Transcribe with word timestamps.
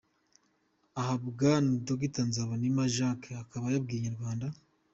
Aha 0.99 1.13
Bwana 1.27 1.69
Dr 1.85 2.23
Nzabonimpa 2.29 2.83
Jacques 2.95 3.39
akaba 3.43 3.65
yabwiye 3.73 3.99
Inyarwanda. 4.01 4.47